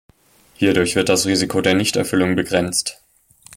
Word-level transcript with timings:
Hierdurch 0.55 0.95
wird 0.95 1.09
das 1.09 1.27
Risiko 1.27 1.61
der 1.61 1.75
Nichterfüllung 1.75 2.35
begrenzt. 2.35 3.03